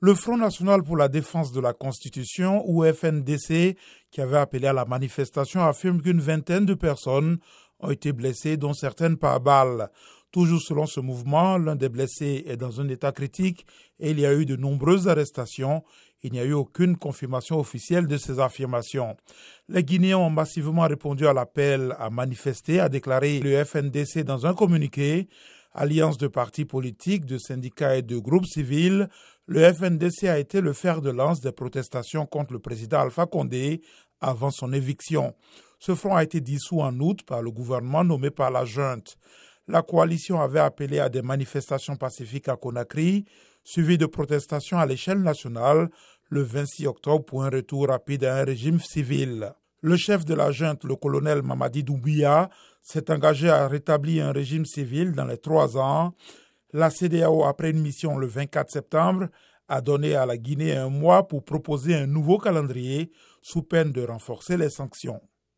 Le 0.00 0.14
Front 0.14 0.36
national 0.36 0.84
pour 0.84 0.96
la 0.96 1.08
défense 1.08 1.50
de 1.50 1.60
la 1.60 1.72
Constitution, 1.72 2.62
ou 2.66 2.84
FNDC, 2.84 3.76
qui 4.12 4.20
avait 4.20 4.36
appelé 4.36 4.68
à 4.68 4.72
la 4.72 4.84
manifestation, 4.84 5.60
affirme 5.64 6.00
qu'une 6.00 6.20
vingtaine 6.20 6.66
de 6.66 6.74
personnes 6.74 7.38
ont 7.80 7.90
été 7.90 8.12
blessées, 8.12 8.56
dont 8.56 8.74
certaines 8.74 9.16
par 9.16 9.40
balles. 9.40 9.90
Toujours 10.30 10.60
selon 10.60 10.86
ce 10.86 11.00
mouvement, 11.00 11.58
l'un 11.58 11.74
des 11.74 11.88
blessés 11.88 12.44
est 12.46 12.56
dans 12.56 12.80
un 12.80 12.88
état 12.88 13.10
critique 13.10 13.66
et 13.98 14.10
il 14.10 14.20
y 14.20 14.26
a 14.26 14.34
eu 14.34 14.46
de 14.46 14.54
nombreuses 14.54 15.08
arrestations. 15.08 15.82
Il 16.22 16.32
n'y 16.32 16.38
a 16.38 16.44
eu 16.44 16.52
aucune 16.52 16.96
confirmation 16.96 17.58
officielle 17.58 18.06
de 18.06 18.18
ces 18.18 18.38
affirmations. 18.38 19.16
Les 19.68 19.82
Guinéens 19.82 20.18
ont 20.18 20.30
massivement 20.30 20.82
répondu 20.82 21.26
à 21.26 21.32
l'appel 21.32 21.94
à 21.98 22.10
manifester, 22.10 22.78
a 22.78 22.88
déclaré 22.88 23.40
le 23.40 23.64
FNDC 23.64 24.22
dans 24.22 24.46
un 24.46 24.54
communiqué. 24.54 25.28
Alliance 25.80 26.18
de 26.18 26.26
partis 26.26 26.64
politiques, 26.64 27.24
de 27.24 27.38
syndicats 27.38 27.94
et 27.94 28.02
de 28.02 28.18
groupes 28.18 28.46
civils, 28.46 29.08
le 29.46 29.62
FNDC 29.72 30.24
a 30.24 30.40
été 30.40 30.60
le 30.60 30.72
fer 30.72 31.00
de 31.00 31.10
lance 31.10 31.40
des 31.40 31.52
protestations 31.52 32.26
contre 32.26 32.52
le 32.52 32.58
président 32.58 32.98
Alpha 32.98 33.26
Condé 33.26 33.80
avant 34.20 34.50
son 34.50 34.72
éviction. 34.72 35.36
Ce 35.78 35.94
front 35.94 36.16
a 36.16 36.24
été 36.24 36.40
dissous 36.40 36.80
en 36.80 36.98
août 36.98 37.20
par 37.24 37.42
le 37.42 37.52
gouvernement 37.52 38.02
nommé 38.02 38.30
par 38.30 38.50
la 38.50 38.64
junte. 38.64 39.16
La 39.68 39.82
coalition 39.82 40.40
avait 40.40 40.58
appelé 40.58 40.98
à 40.98 41.08
des 41.08 41.22
manifestations 41.22 41.94
pacifiques 41.94 42.48
à 42.48 42.56
Conakry, 42.56 43.24
suivies 43.62 43.98
de 43.98 44.06
protestations 44.06 44.80
à 44.80 44.86
l'échelle 44.86 45.22
nationale 45.22 45.90
le 46.28 46.42
26 46.42 46.88
octobre 46.88 47.24
pour 47.24 47.44
un 47.44 47.50
retour 47.50 47.86
rapide 47.86 48.24
à 48.24 48.38
un 48.38 48.44
régime 48.44 48.80
civil. 48.80 49.52
Le 49.80 49.96
chef 49.96 50.24
de 50.24 50.34
la 50.34 50.50
junte, 50.50 50.84
le 50.84 50.96
colonel 50.96 51.42
Mamadi 51.42 51.84
Doumbia, 51.84 52.50
s'est 52.82 53.10
engagé 53.10 53.48
à 53.48 53.68
rétablir 53.68 54.26
un 54.26 54.32
régime 54.32 54.66
civil 54.66 55.12
dans 55.12 55.24
les 55.24 55.38
trois 55.38 55.76
ans 55.76 56.14
la 56.72 56.90
CDAO, 56.90 57.44
après 57.44 57.70
une 57.70 57.80
mission 57.80 58.18
le 58.18 58.26
24 58.26 58.70
septembre, 58.70 59.28
a 59.68 59.80
donné 59.80 60.14
à 60.14 60.26
la 60.26 60.36
Guinée 60.36 60.76
un 60.76 60.90
mois 60.90 61.26
pour 61.26 61.44
proposer 61.44 61.94
un 61.94 62.06
nouveau 62.06 62.38
calendrier 62.38 63.10
sous 63.40 63.62
peine 63.62 63.92
de 63.92 64.04
renforcer 64.04 64.56
les 64.56 64.70
sanctions. 64.70 65.20